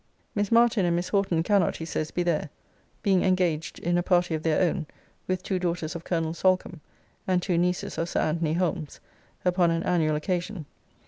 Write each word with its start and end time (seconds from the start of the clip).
Miss 0.33 0.51
Martin 0.51 0.83
and 0.83 0.95
Miss 0.95 1.09
Horton 1.09 1.43
cannot, 1.43 1.75
he 1.77 1.85
says, 1.85 2.09
be 2.09 2.23
there, 2.23 2.49
being 3.03 3.23
engaged 3.23 3.77
in 3.77 3.99
a 3.99 4.01
party 4.01 4.33
of 4.33 4.41
their 4.41 4.63
own, 4.67 4.87
with 5.27 5.43
two 5.43 5.59
daughters 5.59 5.95
of 5.95 6.03
Colonel 6.05 6.33
Solcombe, 6.33 6.79
and 7.27 7.39
two 7.39 7.55
nieces 7.55 7.99
of 7.99 8.09
Sir 8.09 8.21
Anthony 8.21 8.53
Holmes, 8.53 8.99
upon 9.45 9.69
an 9.69 9.83
annual 9.83 10.15
occasion. 10.15 10.65